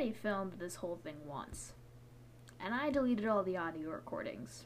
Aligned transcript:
already 0.00 0.16
filmed 0.16 0.54
this 0.58 0.76
whole 0.76 0.98
thing 1.04 1.16
once, 1.26 1.74
and 2.58 2.72
I 2.72 2.88
deleted 2.88 3.26
all 3.26 3.42
the 3.42 3.58
audio 3.58 3.90
recordings. 3.90 4.64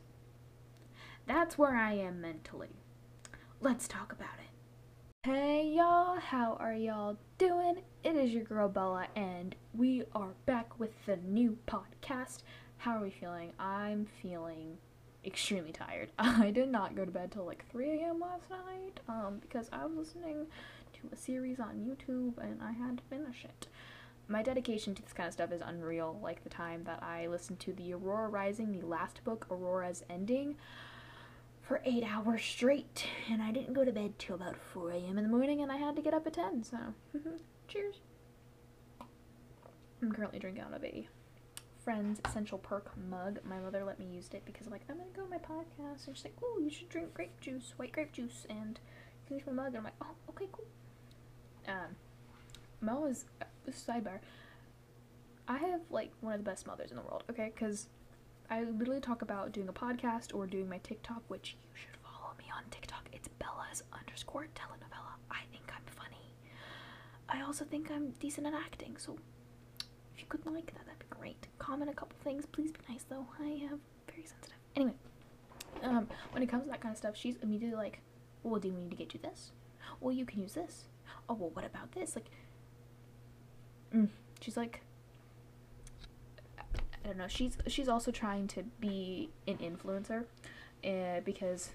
That's 1.26 1.58
where 1.58 1.74
I 1.74 1.94
am 1.94 2.20
mentally. 2.20 2.76
Let's 3.60 3.88
talk 3.88 4.12
about 4.12 4.38
it. 4.38 5.28
Hey 5.28 5.66
y'all, 5.76 6.20
how 6.20 6.56
are 6.60 6.74
y'all 6.74 7.16
doing? 7.36 7.82
It 8.04 8.14
is 8.14 8.30
your 8.30 8.44
girl 8.44 8.68
Bella, 8.68 9.08
and 9.16 9.56
we 9.76 10.04
are 10.14 10.34
back 10.46 10.78
with 10.78 10.92
the 11.04 11.16
new 11.16 11.58
podcast. 11.66 12.44
How 12.76 12.98
are 12.98 13.02
we 13.02 13.10
feeling? 13.10 13.54
I'm 13.58 14.06
feeling 14.22 14.78
extremely 15.24 15.72
tired. 15.72 16.12
I 16.20 16.52
did 16.52 16.68
not 16.68 16.94
go 16.94 17.04
to 17.04 17.10
bed 17.10 17.32
till 17.32 17.44
like 17.44 17.68
3 17.72 17.90
a.m. 17.90 18.20
last 18.20 18.48
night 18.50 19.00
um, 19.08 19.38
because 19.40 19.68
I 19.72 19.84
was 19.84 19.96
listening 19.96 20.46
to 20.92 21.08
a 21.12 21.16
series 21.16 21.58
on 21.58 21.80
YouTube 21.80 22.38
and 22.38 22.62
I 22.62 22.70
had 22.70 22.98
to 22.98 23.02
finish 23.10 23.44
it. 23.44 23.66
My 24.26 24.42
dedication 24.42 24.94
to 24.94 25.02
this 25.02 25.12
kind 25.12 25.26
of 25.26 25.34
stuff 25.34 25.52
is 25.52 25.60
unreal, 25.64 26.18
like 26.22 26.42
the 26.42 26.50
time 26.50 26.84
that 26.84 27.02
I 27.02 27.26
listened 27.26 27.60
to 27.60 27.72
the 27.72 27.92
Aurora 27.92 28.28
Rising, 28.28 28.72
the 28.72 28.86
last 28.86 29.22
book, 29.22 29.46
Aurora's 29.50 30.02
Ending 30.08 30.56
for 31.60 31.80
eight 31.84 32.04
hours 32.04 32.42
straight, 32.42 33.06
and 33.30 33.42
I 33.42 33.50
didn't 33.50 33.74
go 33.74 33.84
to 33.84 33.92
bed 33.92 34.18
till 34.18 34.34
about 34.36 34.56
4 34.56 34.90
a.m. 34.92 35.18
in 35.18 35.24
the 35.24 35.30
morning, 35.30 35.62
and 35.62 35.72
I 35.72 35.76
had 35.76 35.96
to 35.96 36.02
get 36.02 36.14
up 36.14 36.26
at 36.26 36.34
10, 36.34 36.64
so 36.64 36.78
cheers. 37.68 37.96
I'm 40.02 40.12
currently 40.12 40.38
drinking 40.38 40.62
out 40.62 40.74
of 40.74 40.84
a 40.84 41.08
friend's 41.82 42.20
Central 42.32 42.58
Perk 42.58 42.90
mug. 43.08 43.40
My 43.44 43.58
mother 43.58 43.84
let 43.84 43.98
me 43.98 44.06
use 44.06 44.28
it 44.32 44.42
because 44.44 44.66
I'm 44.66 44.72
like, 44.72 44.82
I'm 44.88 44.98
gonna 44.98 45.10
go 45.14 45.22
on 45.22 45.30
my 45.30 45.38
podcast, 45.38 46.06
and 46.06 46.16
she's 46.16 46.24
like, 46.24 46.36
oh, 46.42 46.60
you 46.62 46.70
should 46.70 46.88
drink 46.88 47.14
grape 47.14 47.40
juice, 47.40 47.72
white 47.76 47.92
grape 47.92 48.12
juice, 48.12 48.46
and 48.48 48.78
use 49.30 49.42
my 49.46 49.52
mug, 49.52 49.68
and 49.68 49.78
I'm 49.78 49.84
like, 49.84 49.94
oh, 50.02 50.14
okay, 50.30 50.48
cool. 50.52 50.66
Um, 51.66 51.96
Is, 52.84 53.24
uh, 53.40 53.44
sidebar, 53.70 54.18
I 55.48 55.56
have, 55.56 55.80
like, 55.90 56.12
one 56.20 56.34
of 56.34 56.38
the 56.38 56.50
best 56.50 56.66
mothers 56.66 56.90
in 56.90 56.96
the 56.96 57.02
world, 57.02 57.24
okay, 57.30 57.50
because 57.54 57.88
I 58.50 58.64
literally 58.64 59.00
talk 59.00 59.22
about 59.22 59.52
doing 59.52 59.68
a 59.68 59.72
podcast 59.72 60.34
or 60.34 60.46
doing 60.46 60.68
my 60.68 60.78
TikTok, 60.78 61.22
which 61.28 61.56
you 61.62 61.70
should 61.74 61.96
follow 62.02 62.34
me 62.38 62.44
on 62.54 62.62
TikTok. 62.70 63.08
It's 63.12 63.28
Bella's 63.28 63.82
underscore 63.92 64.48
telenovela. 64.54 65.16
I 65.30 65.40
think 65.50 65.64
I'm 65.68 65.82
funny. 65.96 66.34
I 67.28 67.42
also 67.42 67.64
think 67.64 67.90
I'm 67.90 68.10
decent 68.20 68.46
at 68.46 68.54
acting, 68.54 68.96
so 68.98 69.16
if 70.14 70.20
you 70.20 70.26
could 70.28 70.44
like 70.46 70.66
that, 70.66 70.84
that'd 70.84 70.98
be 70.98 71.06
great. 71.08 71.48
Comment 71.58 71.90
a 71.90 71.94
couple 71.94 72.16
things. 72.22 72.44
Please 72.46 72.70
be 72.70 72.80
nice, 72.88 73.04
though. 73.08 73.26
I 73.40 73.46
am 73.70 73.80
very 74.06 74.26
sensitive. 74.26 74.58
Anyway, 74.76 74.94
um, 75.82 76.06
when 76.32 76.42
it 76.42 76.48
comes 76.50 76.64
to 76.64 76.70
that 76.70 76.80
kind 76.80 76.92
of 76.92 76.98
stuff, 76.98 77.16
she's 77.16 77.36
immediately 77.42 77.76
like, 77.76 78.00
well, 78.42 78.60
do 78.60 78.70
we 78.70 78.76
need 78.82 78.90
to 78.90 78.96
get 78.96 79.14
you 79.14 79.20
this? 79.22 79.52
Well, 80.00 80.12
you 80.14 80.26
can 80.26 80.40
use 80.40 80.52
this. 80.52 80.84
Oh, 81.28 81.34
well, 81.34 81.50
what 81.54 81.64
about 81.64 81.92
this? 81.92 82.14
Like, 82.14 82.26
mm, 83.94 84.08
she's 84.40 84.56
like, 84.56 84.80
I 86.58 87.08
don't 87.08 87.18
know. 87.18 87.28
She's 87.28 87.56
she's 87.66 87.88
also 87.88 88.10
trying 88.10 88.48
to 88.48 88.62
be 88.80 89.30
an 89.46 89.58
influencer, 89.58 90.24
uh, 90.84 91.20
because 91.24 91.70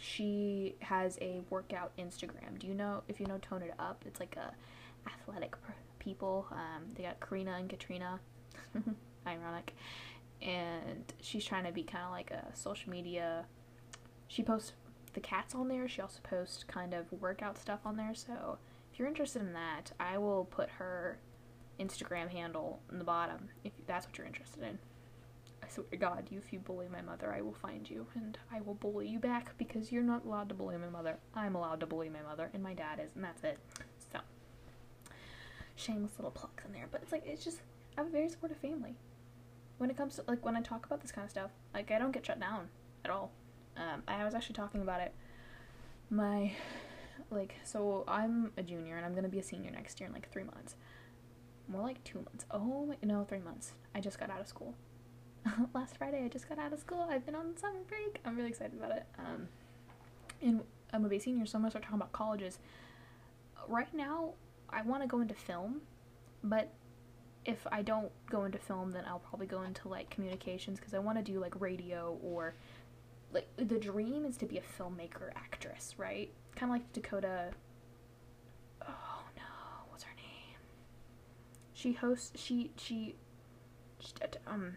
she 0.00 0.76
has 0.80 1.18
a 1.20 1.40
workout 1.50 1.92
Instagram. 1.98 2.58
Do 2.58 2.66
you 2.66 2.74
know 2.74 3.02
if 3.08 3.20
you 3.20 3.26
know 3.26 3.38
Tone 3.38 3.62
It 3.62 3.74
Up? 3.78 4.04
It's 4.06 4.20
like 4.20 4.36
a 4.36 4.52
athletic 5.08 5.54
people. 5.98 6.46
Um, 6.52 6.84
they 6.94 7.02
got 7.02 7.20
Karena 7.20 7.56
and 7.58 7.68
Katrina. 7.68 8.20
Ironic. 9.26 9.74
And 10.42 11.12
she's 11.20 11.44
trying 11.44 11.64
to 11.64 11.72
be 11.72 11.82
kind 11.82 12.04
of 12.04 12.10
like 12.10 12.30
a 12.30 12.44
social 12.54 12.90
media. 12.90 13.44
She 14.28 14.42
posts 14.42 14.72
the 15.14 15.20
cats 15.20 15.54
on 15.54 15.68
there. 15.68 15.88
She 15.88 16.00
also 16.00 16.20
posts 16.22 16.64
kind 16.64 16.94
of 16.94 17.10
workout 17.20 17.58
stuff 17.58 17.80
on 17.84 17.96
there. 17.96 18.14
So 18.14 18.58
if 18.92 18.98
you're 18.98 19.08
interested 19.08 19.42
in 19.42 19.52
that, 19.54 19.92
I 19.98 20.18
will 20.18 20.44
put 20.44 20.68
her 20.70 21.18
Instagram 21.80 22.30
handle 22.30 22.80
in 22.90 22.98
the 22.98 23.04
bottom 23.04 23.48
if 23.64 23.72
that's 23.86 24.06
what 24.06 24.16
you're 24.18 24.26
interested 24.26 24.62
in. 24.62 24.78
I 25.62 25.68
swear 25.68 25.86
to 25.90 25.96
God, 25.96 26.28
if 26.30 26.52
you 26.52 26.58
bully 26.60 26.86
my 26.90 27.02
mother, 27.02 27.32
I 27.32 27.40
will 27.40 27.54
find 27.54 27.88
you 27.88 28.06
and 28.14 28.38
I 28.52 28.60
will 28.60 28.74
bully 28.74 29.08
you 29.08 29.18
back 29.18 29.56
because 29.58 29.90
you're 29.90 30.02
not 30.02 30.24
allowed 30.24 30.48
to 30.50 30.54
bully 30.54 30.76
my 30.76 30.88
mother. 30.88 31.18
I'm 31.34 31.54
allowed 31.54 31.80
to 31.80 31.86
bully 31.86 32.08
my 32.08 32.22
mother, 32.22 32.50
and 32.54 32.62
my 32.62 32.74
dad 32.74 33.00
is, 33.00 33.10
and 33.14 33.24
that's 33.24 33.42
it. 33.42 33.58
So, 34.12 34.20
shameless 35.74 36.12
little 36.18 36.30
plugs 36.30 36.64
in 36.64 36.72
there, 36.72 36.86
but 36.90 37.02
it's 37.02 37.12
like, 37.12 37.26
it's 37.26 37.44
just, 37.44 37.62
I 37.96 38.02
have 38.02 38.08
a 38.08 38.12
very 38.12 38.28
supportive 38.28 38.58
family. 38.58 38.94
When 39.78 39.90
it 39.90 39.96
comes 39.96 40.16
to, 40.16 40.24
like, 40.28 40.44
when 40.44 40.56
I 40.56 40.62
talk 40.62 40.86
about 40.86 41.00
this 41.02 41.12
kind 41.12 41.24
of 41.24 41.30
stuff, 41.30 41.50
like, 41.74 41.90
I 41.90 41.98
don't 41.98 42.12
get 42.12 42.24
shut 42.24 42.38
down 42.38 42.68
at 43.04 43.10
all. 43.10 43.32
Um, 43.76 44.02
I 44.08 44.24
was 44.24 44.34
actually 44.34 44.54
talking 44.54 44.82
about 44.82 45.00
it. 45.00 45.12
My, 46.10 46.52
like, 47.30 47.56
so 47.64 48.04
I'm 48.06 48.52
a 48.56 48.62
junior 48.62 48.96
and 48.96 49.04
I'm 49.04 49.14
gonna 49.14 49.28
be 49.28 49.40
a 49.40 49.42
senior 49.42 49.70
next 49.70 50.00
year 50.00 50.06
in 50.06 50.14
like 50.14 50.30
three 50.30 50.44
months 50.44 50.76
more 51.68 51.82
like 51.82 52.02
two 52.04 52.18
months. 52.18 52.44
Oh 52.50 52.94
no, 53.02 53.24
three 53.24 53.40
months. 53.40 53.72
I 53.94 54.00
just 54.00 54.18
got 54.18 54.30
out 54.30 54.40
of 54.40 54.46
school. 54.46 54.74
Last 55.74 55.96
Friday, 55.96 56.24
I 56.24 56.28
just 56.28 56.48
got 56.48 56.58
out 56.58 56.72
of 56.72 56.80
school. 56.80 57.06
I've 57.10 57.24
been 57.24 57.34
on 57.34 57.56
summer 57.56 57.80
break. 57.88 58.20
I'm 58.24 58.36
really 58.36 58.48
excited 58.48 58.74
about 58.78 58.92
it. 58.92 59.06
Um, 59.18 59.48
and 60.42 60.62
I'm 60.92 61.04
a 61.04 61.18
senior, 61.18 61.46
so 61.46 61.56
I'm 61.56 61.62
gonna 61.62 61.70
start 61.70 61.84
talking 61.84 61.98
about 61.98 62.12
colleges. 62.12 62.58
Right 63.68 63.92
now, 63.94 64.34
I 64.70 64.82
want 64.82 65.02
to 65.02 65.08
go 65.08 65.20
into 65.20 65.34
film, 65.34 65.82
but 66.42 66.72
if 67.44 67.66
I 67.70 67.82
don't 67.82 68.10
go 68.28 68.44
into 68.44 68.58
film, 68.58 68.92
then 68.92 69.04
I'll 69.06 69.20
probably 69.20 69.46
go 69.46 69.62
into 69.62 69.88
like 69.88 70.10
communications 70.10 70.78
because 70.78 70.94
I 70.94 70.98
want 70.98 71.18
to 71.18 71.24
do 71.24 71.38
like 71.38 71.60
radio 71.60 72.18
or 72.22 72.54
like 73.32 73.48
the 73.56 73.78
dream 73.78 74.24
is 74.24 74.36
to 74.38 74.46
be 74.46 74.58
a 74.58 74.62
filmmaker 74.62 75.30
actress, 75.34 75.94
right? 75.96 76.30
Kind 76.54 76.70
of 76.70 76.74
like 76.78 76.92
Dakota 76.92 77.50
she 81.76 81.92
hosts 81.92 82.32
she 82.42 82.70
she, 82.76 83.14
she 84.00 84.12
um 84.46 84.76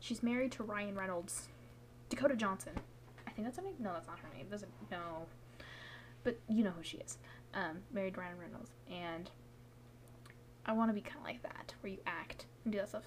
she's 0.00 0.22
married 0.22 0.50
to 0.52 0.62
Ryan 0.62 0.96
Reynolds, 0.96 1.48
Dakota 2.08 2.34
Johnson. 2.34 2.72
I 3.26 3.30
think 3.30 3.46
that's 3.46 3.58
her 3.58 3.62
name. 3.62 3.74
No, 3.78 3.92
that's 3.92 4.06
not 4.06 4.18
her 4.20 4.28
name. 4.36 4.46
Doesn't 4.50 4.72
no, 4.90 5.26
but 6.24 6.40
you 6.48 6.64
know 6.64 6.70
who 6.70 6.82
she 6.82 6.96
is. 6.96 7.18
Um, 7.52 7.82
married 7.92 8.16
Ryan 8.16 8.38
Reynolds, 8.38 8.70
and 8.90 9.30
I 10.64 10.72
want 10.72 10.88
to 10.88 10.94
be 10.94 11.02
kind 11.02 11.18
of 11.18 11.24
like 11.24 11.42
that, 11.42 11.74
where 11.82 11.92
you 11.92 11.98
act 12.06 12.46
and 12.64 12.72
do 12.72 12.78
that 12.78 12.88
stuff. 12.88 13.04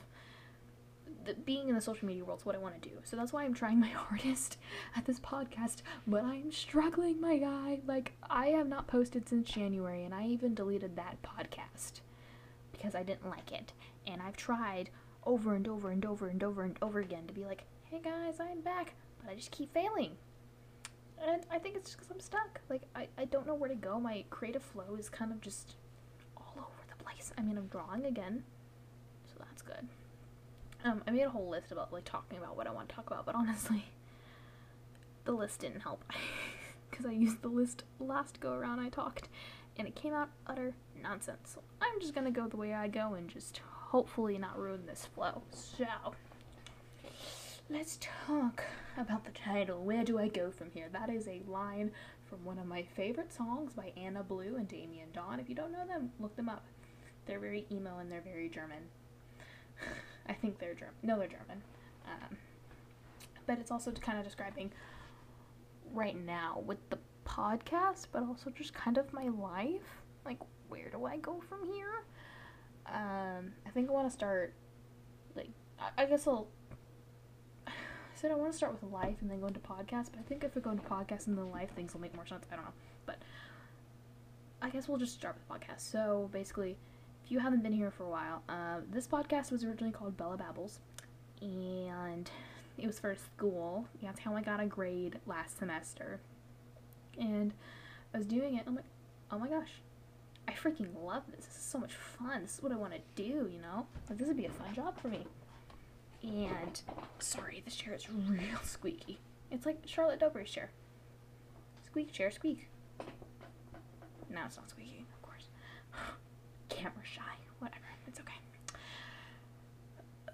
The, 1.25 1.34
being 1.34 1.69
in 1.69 1.75
the 1.75 1.81
social 1.81 2.08
media 2.08 2.24
world 2.24 2.40
is 2.42 2.46
what 2.46 2.56
I 2.56 2.59
want 2.59 2.80
to 2.81 2.90
do. 2.90 2.96
So 3.04 3.18
that's 3.18 3.34
why 3.34 3.44
I'm 3.44 3.54
trying 3.54 3.80
my 3.80 3.88
hardest 3.96 4.58
at 4.96 5.06
this 5.06 5.19
podcast, 5.19 5.78
but 6.06 6.24
I'm 6.24 6.52
struggling, 6.52 7.19
my 7.19 7.38
guy. 7.38 7.80
Like, 7.86 8.14
I 8.30 8.48
have 8.48 8.68
not 8.68 8.88
posted 8.88 9.28
since 9.28 9.50
January, 9.50 10.06
and 10.06 10.14
I 10.14 10.28
even 10.28 10.54
deleted 10.54 10.96
that 10.96 11.18
podcast 11.24 12.02
because 12.78 12.96
I 12.96 13.04
didn't 13.04 13.30
like 13.30 13.52
it. 13.52 13.74
And 14.06 14.22
I've 14.22 14.38
tried 14.38 14.90
over 15.26 15.56
and 15.56 15.68
over 15.68 15.92
and 15.92 16.06
over 16.06 16.28
and 16.28 16.42
over 16.44 16.64
and 16.64 16.78
over 16.82 17.00
again 17.00 17.28
to 17.28 17.34
be 17.34 17.44
like, 17.44 17.64
hey 17.86 18.00
guys, 18.04 18.36
I'm 18.40 18.62
back, 18.62 18.94
but 19.22 19.32
I 19.32 19.36
just 19.36 19.52
keep 19.52 19.74
failing. 19.74 20.12
And 21.22 21.44
I 21.52 21.58
think 21.58 21.76
it's 21.76 21.90
just 21.90 21.98
because 21.98 22.12
I'm 22.12 22.20
stuck. 22.20 22.62
Like, 22.70 22.84
I, 22.96 23.08
I 23.18 23.26
don't 23.26 23.48
know 23.48 23.56
where 23.56 23.70
to 23.70 23.76
go. 23.76 24.00
My 24.00 24.24
creative 24.30 24.62
flow 24.62 24.96
is 24.98 25.10
kind 25.10 25.32
of 25.32 25.42
just 25.42 25.76
all 26.36 26.54
over 26.58 26.84
the 26.88 27.04
place. 27.04 27.32
I 27.38 27.42
mean, 27.42 27.58
I'm 27.58 27.68
drawing 27.68 28.06
again, 28.06 28.44
so 29.26 29.34
that's 29.40 29.62
good. 29.62 29.88
Um, 30.86 31.02
I 31.08 31.12
made 31.12 31.24
a 31.24 31.30
whole 31.30 31.50
list 31.50 31.72
about, 31.72 31.92
like, 31.92 32.06
talking 32.06 32.38
about 32.38 32.56
what 32.56 32.68
I 32.68 32.72
want 32.72 32.90
to 32.90 32.96
talk 32.96 33.08
about, 33.08 33.26
but 33.26 33.36
honestly, 33.36 33.86
the 35.26 35.32
list 35.32 35.60
didn't 35.60 35.82
help. 35.82 36.04
Because 36.90 37.06
I 37.06 37.12
used 37.12 37.42
the 37.42 37.50
list 37.50 37.84
last 38.00 38.40
go 38.40 38.54
around 38.54 38.80
I 38.80 38.88
talked, 38.88 39.28
and 39.78 39.88
it 39.88 39.96
came 39.96 40.14
out 40.14 40.30
utter 40.48 40.74
nonsense. 41.02 41.52
So 41.56 41.62
I'm 41.82 42.00
just 42.00 42.14
gonna 42.14 42.32
go 42.32 42.48
the 42.48 42.58
way 42.58 42.74
I 42.74 42.88
go 42.88 43.14
and 43.14 43.30
just 43.30 43.62
hopefully 43.88 44.38
not 44.38 44.60
ruin 44.60 44.86
this 44.86 45.06
flow. 45.06 45.42
So, 45.52 45.86
let's 47.70 47.98
talk 48.02 48.64
about 48.98 49.26
the 49.26 49.32
title. 49.32 49.84
Where 49.84 50.04
do 50.04 50.18
I 50.18 50.28
go 50.28 50.52
from 50.52 50.72
here? 50.72 50.88
That 50.92 51.10
is 51.10 51.28
a 51.28 51.42
line 51.48 51.92
from 52.26 52.44
one 52.44 52.60
of 52.60 52.66
my 52.66 52.84
favorite 52.84 53.32
songs 53.32 53.74
by 53.74 53.94
Anna 53.96 54.24
Blue 54.24 54.56
and 54.58 54.68
Damien 54.68 55.08
Dawn. 55.14 55.40
If 55.40 55.48
you 55.50 55.56
don't 55.56 55.72
know 55.72 55.86
them, 55.88 56.12
look 56.20 56.36
them 56.36 56.50
up. 56.50 56.66
They're 57.26 57.40
very 57.40 57.66
emo 57.72 58.00
and 58.00 58.12
they're 58.12 58.22
very 58.22 58.50
German. 58.50 58.84
I 60.28 60.34
think 60.34 60.60
they're 60.60 60.74
German. 60.74 60.96
No, 61.04 61.18
they're 61.18 61.28
German. 61.28 61.62
Um, 62.06 62.38
but 63.46 63.60
it's 63.60 63.72
also 63.72 63.92
kind 63.92 64.18
of 64.18 64.25
describing 64.25 64.72
right 65.94 66.18
now 66.25 66.62
with 66.66 66.78
the 66.90 66.98
podcast, 67.27 68.07
but 68.12 68.24
also 68.24 68.50
just 68.50 68.74
kind 68.74 68.97
of 68.97 69.12
my 69.13 69.27
life. 69.27 70.01
Like, 70.25 70.39
where 70.69 70.89
do 70.89 71.06
I 71.06 71.18
go 71.18 71.41
from 71.47 71.65
here? 71.71 72.03
Um, 72.88 73.51
I 73.65 73.69
think 73.74 73.89
I 73.89 73.94
want 73.94 74.07
to 74.07 74.13
start, 74.13 74.53
like, 75.35 75.50
I, 75.79 76.03
I 76.03 76.06
guess 76.06 76.27
I'll. 76.27 76.47
I 77.68 77.71
said 78.19 78.31
I 78.31 78.35
want 78.35 78.51
to 78.51 78.57
start 78.57 78.74
with 78.74 78.91
life 78.91 79.18
and 79.21 79.29
then 79.29 79.39
go 79.39 79.47
into 79.47 79.59
podcast, 79.59 80.07
but 80.12 80.19
I 80.19 80.24
think 80.27 80.44
if 80.44 80.56
we 80.56 80.62
go 80.62 80.71
into 80.71 80.83
podcast 80.83 81.27
and 81.27 81.38
then 81.38 81.51
life, 81.51 81.69
things 81.75 81.94
will 81.94 82.01
make 82.01 82.15
more 82.15 82.25
sense. 82.25 82.45
I 82.51 82.56
don't 82.56 82.65
know, 82.65 82.71
but 83.06 83.18
I 84.62 84.69
guess 84.69 84.88
we'll 84.88 84.97
just 84.97 85.13
start 85.13 85.35
with 85.35 85.62
podcast. 85.62 85.81
So 85.81 86.29
basically, 86.31 86.77
if 87.24 87.31
you 87.31 87.39
haven't 87.39 87.62
been 87.62 87.74
here 87.74 87.91
for 87.91 88.06
a 88.06 88.09
while, 88.09 88.41
uh, 88.50 88.79
this 88.91 89.07
podcast 89.07 89.51
was 89.51 89.63
originally 89.63 89.94
called 89.94 90.18
Bella 90.18 90.38
Babbles, 90.38 90.79
and 91.41 92.31
it 92.79 92.88
was 92.88 92.97
for 92.97 93.15
school. 93.15 93.85
That's 94.01 94.19
how 94.19 94.35
I 94.35 94.41
got 94.41 94.59
a 94.59 94.65
grade 94.65 95.19
last 95.27 95.59
semester 95.59 96.19
and 97.19 97.54
I 98.14 98.18
was 98.18 98.28
doing 98.28 98.56
it. 98.56 98.64
I'm 98.68 98.75
like, 98.75 98.86
oh 99.31 99.40
my 99.40 99.48
gosh, 99.48 99.72
I 100.48 100.54
freaking 100.54 100.88
love 101.04 101.24
this. 101.36 101.46
This 101.46 101.58
is 101.58 101.64
so 101.64 101.78
much 101.80 101.94
fun. 101.94 102.42
This 102.42 102.56
is 102.56 102.64
what 102.64 102.72
I 102.72 102.75
want 102.75 102.94
to 102.94 103.00
do, 103.16 103.50
you 103.52 103.60
know? 103.62 103.86
Like, 104.10 104.18
this 104.18 104.28
would 104.28 104.38
be 104.38 104.46
a 104.46 104.50
fun 104.50 104.74
job 104.74 105.00
for 105.00 105.10
me. 105.10 105.25
And, 106.24 106.81
sorry, 107.19 107.62
this 107.64 107.75
chair 107.75 107.94
is 107.94 108.10
real 108.10 108.60
squeaky. 108.64 109.19
It's 109.52 109.66
like 109.66 109.80
Charlotte 109.86 110.19
Dobre's 110.19 110.50
chair. 110.50 110.72
Squeak, 111.86 112.12
chair, 112.12 112.31
squeak. 112.31 112.68
Now 114.30 114.44
it's 114.46 114.58
not 114.58 114.70
squeaky, 114.70 115.06
of 115.13 115.22
course. 115.22 115.48
Camera 116.70 116.94
shy. 117.04 117.22
Whatever. 117.60 117.86
It's 118.08 118.20
okay. 118.20 118.34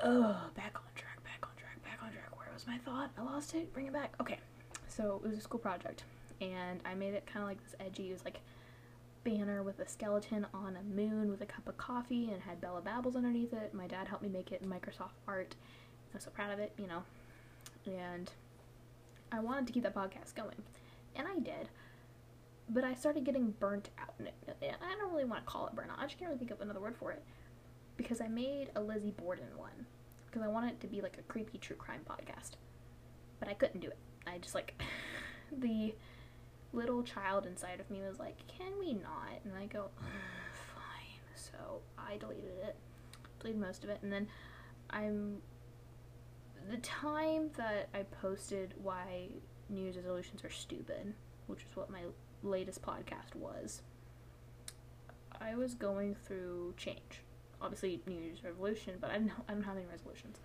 Oh, 0.01 0.36
back 0.56 0.75
on 0.75 0.83
track, 0.95 1.24
back 1.24 1.39
on 1.44 1.56
track, 1.56 1.81
back 1.83 2.00
on 2.03 2.12
track. 2.12 2.38
Where 2.38 2.47
was 2.53 2.68
my 2.68 2.77
thought? 2.79 3.12
I 3.18 3.21
lost 3.24 3.53
it. 3.56 3.71
Bring 3.74 3.88
it 3.88 3.94
back. 3.94 4.13
Okay. 4.19 4.39
So 4.88 5.21
it 5.24 5.27
was 5.29 5.38
a 5.38 5.41
school 5.41 5.59
project, 5.59 6.03
and 6.51 6.81
I 6.85 6.93
made 6.93 7.13
it 7.13 7.25
kind 7.25 7.43
of 7.43 7.49
like 7.49 7.63
this 7.63 7.75
edgy. 7.79 8.09
It 8.09 8.13
was 8.13 8.25
like 8.25 8.41
banner 9.23 9.63
with 9.63 9.79
a 9.79 9.87
skeleton 9.87 10.45
on 10.53 10.77
a 10.77 10.83
moon 10.83 11.31
with 11.31 11.41
a 11.41 11.45
cup 11.45 11.67
of 11.67 11.77
coffee 11.77 12.29
and 12.31 12.41
had 12.41 12.59
Bella 12.59 12.81
Babbles 12.81 13.15
underneath 13.15 13.53
it. 13.53 13.73
My 13.73 13.87
dad 13.87 14.07
helped 14.07 14.23
me 14.23 14.29
make 14.29 14.51
it 14.51 14.61
in 14.61 14.69
Microsoft 14.69 15.15
Art. 15.27 15.55
I'm 16.13 16.19
so 16.19 16.29
proud 16.29 16.51
of 16.51 16.59
it, 16.59 16.73
you 16.77 16.87
know. 16.87 17.03
And 17.85 18.29
I 19.31 19.39
wanted 19.39 19.67
to 19.67 19.73
keep 19.73 19.83
that 19.83 19.95
podcast 19.95 20.35
going, 20.35 20.61
and 21.15 21.27
I 21.27 21.39
did. 21.39 21.69
But 22.69 22.83
I 22.83 22.93
started 22.93 23.23
getting 23.23 23.51
burnt 23.59 23.89
out. 23.99 24.13
I 24.21 24.95
don't 24.99 25.11
really 25.11 25.25
want 25.25 25.45
to 25.45 25.51
call 25.51 25.67
it 25.67 25.75
burnout. 25.75 25.99
I 25.99 26.03
just 26.03 26.17
can't 26.17 26.29
really 26.29 26.39
think 26.39 26.51
of 26.51 26.61
another 26.61 26.79
word 26.79 26.95
for 26.95 27.11
it. 27.11 27.23
Because 27.97 28.21
I 28.21 28.27
made 28.27 28.69
a 28.75 28.81
Lizzie 28.81 29.11
Borden 29.11 29.57
one. 29.57 29.85
Because 30.25 30.41
I 30.41 30.47
wanted 30.47 30.71
it 30.71 30.81
to 30.81 30.87
be 30.87 31.01
like 31.01 31.17
a 31.17 31.21
creepy 31.23 31.57
true 31.57 31.75
crime 31.75 32.01
podcast. 32.09 32.51
But 33.39 33.49
I 33.49 33.53
couldn't 33.53 33.81
do 33.81 33.87
it. 33.87 33.97
I 34.25 34.37
just 34.37 34.55
like 34.55 34.81
the 35.51 35.93
little 36.73 37.03
child 37.03 37.45
inside 37.45 37.79
of 37.79 37.89
me 37.89 38.01
was 38.01 38.19
like, 38.19 38.35
"Can 38.47 38.77
we 38.79 38.93
not?" 38.93 39.39
And 39.45 39.53
I 39.55 39.65
go, 39.67 39.89
"Fine." 40.73 41.21
So 41.35 41.81
I 41.97 42.17
deleted 42.17 42.57
it, 42.63 42.75
deleted 43.39 43.61
most 43.61 43.83
of 43.83 43.89
it, 43.89 43.99
and 44.01 44.11
then 44.11 44.27
I'm 44.89 45.41
the 46.69 46.77
time 46.77 47.51
that 47.57 47.89
I 47.93 48.03
posted 48.03 48.73
why 48.81 49.29
New 49.69 49.83
Year's 49.83 49.97
resolutions 49.97 50.43
are 50.43 50.49
stupid, 50.49 51.13
which 51.47 51.63
is 51.63 51.75
what 51.75 51.89
my 51.89 52.01
latest 52.41 52.81
podcast 52.81 53.35
was. 53.35 53.81
I 55.39 55.55
was 55.55 55.73
going 55.73 56.15
through 56.15 56.73
change. 56.77 57.21
Obviously, 57.61 58.01
New 58.05 58.19
Year's 58.19 58.43
resolution, 58.43 58.95
but 58.99 59.09
I 59.09 59.17
don't, 59.17 59.31
I 59.47 59.53
don't 59.53 59.63
have 59.63 59.77
any 59.77 59.85
resolutions. 59.85 60.37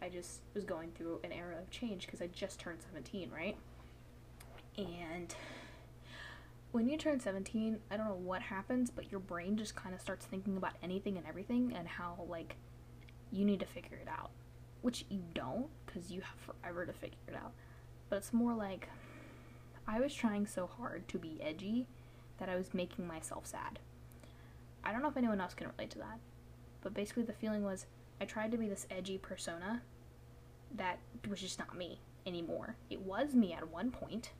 I 0.00 0.08
just 0.08 0.40
was 0.54 0.64
going 0.64 0.90
through 0.92 1.20
an 1.24 1.32
era 1.32 1.56
of 1.58 1.70
change 1.70 2.06
because 2.06 2.22
I 2.22 2.28
just 2.28 2.60
turned 2.60 2.78
17, 2.82 3.30
right? 3.30 3.56
And 4.76 5.34
when 6.72 6.88
you 6.88 6.96
turn 6.96 7.20
17, 7.20 7.78
I 7.90 7.96
don't 7.96 8.08
know 8.08 8.14
what 8.14 8.42
happens, 8.42 8.90
but 8.90 9.10
your 9.10 9.20
brain 9.20 9.56
just 9.56 9.74
kind 9.74 9.94
of 9.94 10.00
starts 10.00 10.26
thinking 10.26 10.56
about 10.56 10.74
anything 10.82 11.16
and 11.16 11.26
everything 11.26 11.72
and 11.76 11.88
how, 11.88 12.26
like, 12.28 12.56
you 13.30 13.44
need 13.44 13.60
to 13.60 13.66
figure 13.66 13.98
it 14.00 14.08
out. 14.08 14.30
Which 14.82 15.04
you 15.08 15.22
don't, 15.34 15.66
because 15.86 16.10
you 16.10 16.20
have 16.20 16.38
forever 16.38 16.86
to 16.86 16.92
figure 16.92 17.18
it 17.26 17.34
out. 17.34 17.52
But 18.08 18.16
it's 18.16 18.32
more 18.32 18.54
like 18.54 18.88
I 19.86 20.00
was 20.00 20.14
trying 20.14 20.46
so 20.46 20.66
hard 20.66 21.08
to 21.08 21.18
be 21.18 21.40
edgy 21.42 21.88
that 22.38 22.48
I 22.48 22.56
was 22.56 22.74
making 22.74 23.06
myself 23.06 23.46
sad. 23.46 23.78
I 24.84 24.92
don't 24.92 25.02
know 25.02 25.08
if 25.08 25.16
anyone 25.16 25.40
else 25.40 25.54
can 25.54 25.68
relate 25.68 25.90
to 25.90 25.98
that, 25.98 26.18
but 26.82 26.94
basically 26.94 27.24
the 27.24 27.32
feeling 27.32 27.64
was 27.64 27.86
I 28.20 28.24
tried 28.24 28.52
to 28.52 28.58
be 28.58 28.68
this 28.68 28.86
edgy 28.90 29.18
persona 29.18 29.82
that 30.76 30.98
was 31.28 31.40
just 31.40 31.58
not 31.58 31.76
me 31.76 32.00
anymore. 32.26 32.76
It 32.90 33.00
was 33.00 33.34
me 33.34 33.52
at 33.52 33.68
one 33.68 33.90
point, 33.90 34.30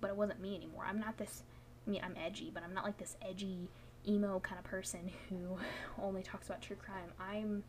but 0.00 0.10
it 0.10 0.16
wasn't 0.16 0.40
me 0.40 0.54
anymore. 0.54 0.84
I'm 0.86 1.00
not 1.00 1.18
this, 1.18 1.42
I 1.86 1.90
mean, 1.90 2.00
I'm 2.04 2.14
edgy, 2.16 2.50
but 2.52 2.62
I'm 2.62 2.74
not 2.74 2.84
like 2.84 2.98
this 2.98 3.16
edgy, 3.26 3.68
emo 4.06 4.40
kind 4.40 4.58
of 4.58 4.64
person 4.64 5.10
who 5.28 5.58
only 6.02 6.22
talks 6.22 6.46
about 6.46 6.62
true 6.62 6.76
crime. 6.76 7.12
I'm, 7.18 7.64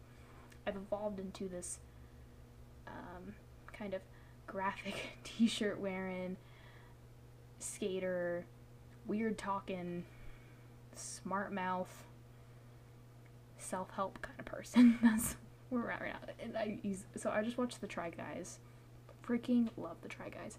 I've 0.68 0.75
evolved 0.75 1.19
into 1.19 1.48
this 1.48 1.80
um, 2.88 3.34
kind 3.74 3.94
of 3.94 4.02
graphic 4.48 4.96
t 5.24 5.48
shirt 5.48 5.80
wearing, 5.80 6.38
skater, 7.60 8.46
weird 9.06 9.38
talking, 9.38 10.06
smart 10.96 11.52
mouth, 11.54 12.04
self 13.58 13.90
help 13.92 14.22
kind 14.22 14.40
of 14.40 14.46
person. 14.46 15.00
That's 15.04 15.36
where 15.69 15.81
we're 15.84 15.92
at 15.92 16.02
right 16.02 16.13
now. 16.13 16.34
And 16.44 16.58
I 16.58 16.78
so 17.16 17.30
I 17.30 17.42
just 17.44 17.58
watched 17.58 17.81
the 17.81 17.88
Try 17.88 18.10
Guys. 18.10 18.60
Freaking 19.25 19.69
love 19.78 19.98
the 20.02 20.10
Try 20.10 20.30
Guys. 20.30 20.58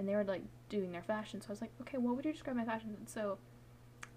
And 0.00 0.08
they 0.08 0.14
were 0.14 0.24
like 0.24 0.40
doing 0.70 0.92
their 0.92 1.02
fashion. 1.02 1.42
So 1.42 1.48
I 1.48 1.52
was 1.52 1.60
like, 1.60 1.72
okay, 1.82 1.98
what 1.98 2.16
would 2.16 2.24
you 2.24 2.32
describe 2.32 2.56
my 2.56 2.64
fashion? 2.64 2.96
And 2.98 3.06
so 3.06 3.36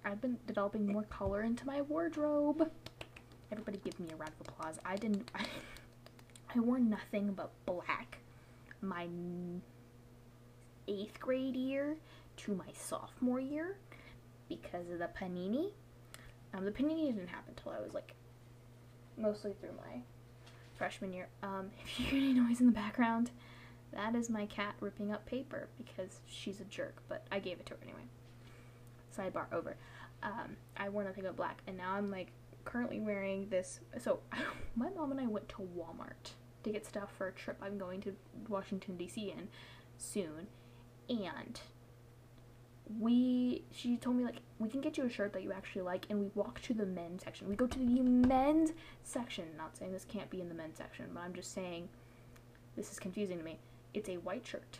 I've 0.05 0.21
been 0.21 0.37
developing 0.47 0.87
more 0.87 1.03
color 1.03 1.41
into 1.41 1.67
my 1.67 1.81
wardrobe. 1.81 2.71
Everybody 3.51 3.81
give 3.83 3.99
me 3.99 4.07
a 4.13 4.15
round 4.15 4.31
of 4.39 4.47
applause. 4.47 4.79
I 4.85 4.95
didn't, 4.95 5.29
I, 5.35 5.43
I 6.55 6.59
wore 6.61 6.79
nothing 6.79 7.33
but 7.33 7.51
black 7.65 8.19
my 8.81 9.09
eighth 10.87 11.19
grade 11.19 11.57
year 11.57 11.97
to 12.37 12.55
my 12.55 12.71
sophomore 12.73 13.41
year 13.41 13.75
because 14.47 14.89
of 14.89 14.99
the 14.99 15.09
panini. 15.19 15.71
Um, 16.53 16.63
the 16.63 16.71
panini 16.71 17.07
didn't 17.07 17.27
happen 17.27 17.55
until 17.57 17.73
I 17.73 17.81
was 17.81 17.93
like 17.93 18.13
mostly 19.17 19.51
through 19.59 19.75
my 19.85 19.99
freshman 20.77 21.11
year. 21.11 21.27
Um, 21.41 21.71
if 21.83 21.99
you 21.99 22.05
hear 22.05 22.19
any 22.19 22.33
noise 22.33 22.61
in 22.61 22.67
the 22.67 22.71
background, 22.71 23.31
that 23.95 24.15
is 24.15 24.29
my 24.29 24.45
cat 24.45 24.75
ripping 24.79 25.11
up 25.11 25.25
paper 25.25 25.67
because 25.77 26.21
she's 26.25 26.59
a 26.59 26.65
jerk, 26.65 27.01
but 27.07 27.25
I 27.31 27.39
gave 27.39 27.59
it 27.59 27.65
to 27.67 27.73
her 27.73 27.79
anyway. 27.83 28.03
Sidebar 29.15 29.45
over. 29.51 29.75
Um, 30.21 30.57
I 30.77 30.89
wore 30.89 31.03
nothing 31.03 31.23
but 31.23 31.35
black, 31.35 31.61
and 31.67 31.77
now 31.77 31.93
I'm 31.93 32.09
like 32.09 32.31
currently 32.65 32.99
wearing 32.99 33.49
this. 33.49 33.79
So, 33.99 34.19
my 34.75 34.89
mom 34.89 35.11
and 35.11 35.19
I 35.19 35.27
went 35.27 35.49
to 35.49 35.67
Walmart 35.77 36.31
to 36.63 36.69
get 36.71 36.85
stuff 36.85 37.09
for 37.17 37.27
a 37.27 37.31
trip 37.31 37.57
I'm 37.61 37.77
going 37.77 38.01
to 38.01 38.15
Washington, 38.47 38.95
D.C. 38.97 39.33
in 39.37 39.49
soon, 39.97 40.47
and 41.09 41.59
we 42.99 43.63
she 43.71 43.97
told 43.97 44.15
me 44.15 44.23
like 44.23 44.37
we 44.59 44.69
can 44.69 44.81
get 44.81 44.97
you 44.97 45.05
a 45.05 45.09
shirt 45.09 45.33
that 45.33 45.41
you 45.41 45.51
actually 45.53 45.81
like 45.81 46.05
and 46.09 46.19
we 46.19 46.29
walk 46.35 46.61
to 46.61 46.73
the 46.73 46.85
men's 46.85 47.23
section 47.23 47.47
we 47.47 47.55
go 47.55 47.65
to 47.65 47.79
the 47.79 48.01
men's 48.01 48.71
section 49.03 49.45
not 49.57 49.75
saying 49.77 49.91
this 49.91 50.05
can't 50.05 50.29
be 50.29 50.41
in 50.41 50.49
the 50.49 50.53
men's 50.53 50.77
section 50.77 51.05
but 51.13 51.21
i'm 51.21 51.33
just 51.33 51.53
saying 51.53 51.87
this 52.75 52.91
is 52.91 52.99
confusing 52.99 53.37
to 53.37 53.43
me 53.43 53.57
it's 53.93 54.09
a 54.09 54.17
white 54.17 54.45
shirt. 54.45 54.79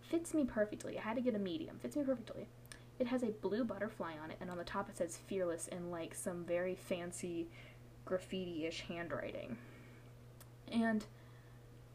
Fits 0.00 0.32
me 0.34 0.44
perfectly. 0.44 0.98
I 0.98 1.02
had 1.02 1.16
to 1.16 1.22
get 1.22 1.34
a 1.34 1.38
medium. 1.38 1.78
Fits 1.78 1.96
me 1.96 2.04
perfectly. 2.04 2.48
It 2.98 3.06
has 3.06 3.22
a 3.22 3.26
blue 3.26 3.64
butterfly 3.64 4.14
on 4.22 4.30
it 4.30 4.38
and 4.40 4.50
on 4.50 4.58
the 4.58 4.64
top 4.64 4.88
it 4.88 4.96
says 4.96 5.18
fearless 5.26 5.68
in 5.68 5.90
like 5.90 6.14
some 6.14 6.44
very 6.44 6.74
fancy 6.74 7.48
graffiti-ish 8.04 8.84
handwriting. 8.88 9.56
And 10.72 11.04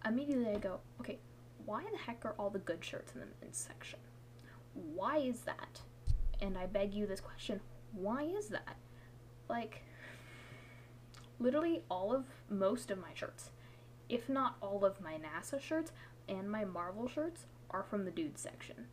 immediately 0.05 0.49
i 0.49 0.57
go 0.57 0.81
okay 0.99 1.17
why 1.65 1.81
the 1.89 1.97
heck 1.97 2.25
are 2.25 2.35
all 2.37 2.49
the 2.49 2.59
good 2.59 2.83
shirts 2.83 3.13
in 3.13 3.21
the 3.21 3.25
men's 3.41 3.57
section? 3.57 3.99
Why 4.73 5.17
is 5.17 5.41
that? 5.41 5.79
And 6.41 6.57
I 6.57 6.65
beg 6.65 6.93
you 6.93 7.05
this 7.05 7.21
question 7.21 7.59
why 7.93 8.23
is 8.23 8.47
that? 8.49 8.75
Like, 9.49 9.83
literally 11.39 11.83
all 11.89 12.13
of 12.13 12.25
most 12.49 12.91
of 12.91 12.97
my 12.97 13.13
shirts, 13.13 13.51
if 14.09 14.29
not 14.29 14.57
all 14.61 14.83
of 14.83 14.99
my 15.01 15.13
NASA 15.13 15.61
shirts 15.61 15.91
and 16.27 16.49
my 16.49 16.65
Marvel 16.65 17.07
shirts, 17.07 17.45
are 17.69 17.83
from 17.83 18.05
the 18.05 18.11
dude 18.11 18.37
section. 18.37 18.87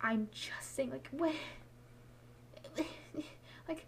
I'm 0.00 0.28
just 0.32 0.74
saying, 0.74 0.90
like, 0.90 1.08
what? 1.12 1.34
like, 3.68 3.86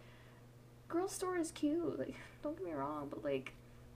girl 0.88 1.08
store 1.08 1.38
is 1.38 1.50
cute. 1.52 1.98
Like, 1.98 2.14
don't 2.42 2.56
get 2.56 2.66
me 2.66 2.72
wrong, 2.72 3.08
but 3.08 3.24
like, 3.24 3.54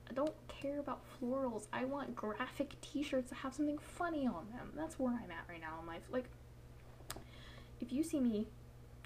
I 0.08 0.12
don't 0.12 0.34
care 0.48 0.78
about 0.78 1.02
florals. 1.20 1.66
I 1.72 1.84
want 1.84 2.14
graphic 2.14 2.80
t-shirts 2.80 3.30
that 3.30 3.36
have 3.36 3.54
something 3.54 3.78
funny 3.78 4.26
on 4.26 4.46
them. 4.52 4.70
That's 4.76 4.98
where 4.98 5.12
I'm 5.12 5.30
at 5.30 5.44
right 5.48 5.60
now 5.60 5.80
in 5.80 5.86
life. 5.86 6.02
Like, 6.10 6.28
if 7.80 7.92
you 7.92 8.02
see 8.02 8.20
me 8.20 8.46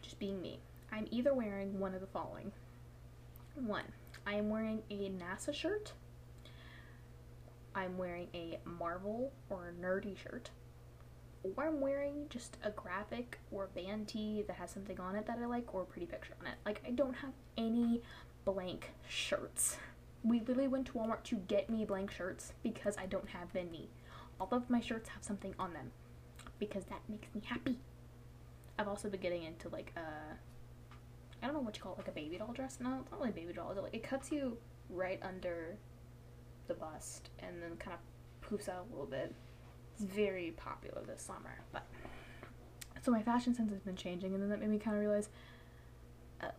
just 0.02 0.18
being 0.18 0.40
me, 0.40 0.61
I'm 0.92 1.06
either 1.11 1.35
wearing 1.35 1.78
one 1.78 1.94
of 1.94 2.00
the 2.00 2.06
following. 2.06 2.52
One, 3.54 3.85
I 4.26 4.35
am 4.35 4.50
wearing 4.50 4.82
a 4.90 5.11
NASA 5.11 5.52
shirt. 5.52 5.92
I'm 7.78 7.97
wearing 7.97 8.28
a 8.35 8.58
Marvel 8.64 9.32
or 9.49 9.68
a 9.68 9.82
nerdy 9.82 10.16
shirt. 10.16 10.50
Or 11.44 11.64
I'm 11.64 11.80
wearing 11.80 12.26
just 12.28 12.56
a 12.64 12.70
graphic 12.70 13.38
or 13.52 13.68
band 13.75 14.08
tee 14.08 14.44
that 14.47 14.56
has 14.56 14.70
something 14.70 14.99
on 14.99 15.14
it 15.14 15.26
that 15.26 15.38
I 15.40 15.47
like 15.47 15.73
or 15.73 15.82
a 15.82 15.85
pretty 15.85 16.06
picture 16.06 16.35
on 16.40 16.47
it. 16.49 16.54
Like, 16.66 16.82
I 16.87 16.90
don't 16.90 17.14
have 17.14 17.32
any 17.56 18.02
blank 18.44 18.90
shirts 19.08 19.76
we 20.25 20.40
literally 20.40 20.68
went 20.68 20.87
to 20.87 20.92
Walmart 20.92 21.23
to 21.25 21.37
get 21.37 21.70
me 21.70 21.85
blank 21.85 22.11
shirts 22.11 22.52
because 22.62 22.97
I 22.97 23.06
don't 23.06 23.28
have 23.30 23.54
any. 23.54 23.88
All 24.40 24.49
of 24.52 24.68
my 24.68 24.80
shirts 24.80 25.08
have 25.11 25.25
something 25.25 25.54
on 25.58 25.73
them 25.73 25.92
because 26.58 26.85
that 26.87 27.00
makes 27.08 27.28
me 27.35 27.42
happy. 27.44 27.78
I've 28.78 28.88
also 28.88 29.08
been 29.08 29.20
getting 29.20 29.44
into 29.44 29.68
like 29.68 29.92
a, 29.97 30.00
I 31.42 31.47
don't 31.47 31.54
know 31.54 31.61
what 31.61 31.76
you 31.76 31.82
call 31.82 31.92
it, 31.92 31.99
like 31.99 32.08
a 32.08 32.12
baby 32.12 32.38
doll 32.38 32.52
dress. 32.52 32.78
No, 32.80 32.99
it's 33.00 33.11
not 33.11 33.20
really 33.20 33.32
baby 33.32 33.52
doll. 33.52 33.75
Like, 33.80 33.94
it 33.94 34.02
cuts 34.02 34.32
you 34.32 34.56
right 34.90 35.20
under 35.23 35.76
the 36.68 36.75
bust 36.75 37.30
and 37.40 37.62
then 37.62 37.76
kind 37.78 37.96
of 37.96 38.48
poofs 38.48 38.68
out 38.68 38.87
a 38.88 38.90
little 38.90 39.06
bit. 39.06 39.34
It's 39.94 40.04
very 40.04 40.52
popular 40.56 41.02
this 41.06 41.22
summer, 41.22 41.60
but 41.72 41.87
So 43.02 43.10
my 43.12 43.22
fashion 43.22 43.54
sense 43.54 43.70
has 43.70 43.80
been 43.80 43.96
changing, 43.96 44.34
and 44.34 44.42
then 44.42 44.50
that 44.50 44.60
made 44.60 44.70
me 44.70 44.78
kind 44.78 44.96
of 44.96 45.00
realize, 45.00 45.28
oh, 46.42 46.50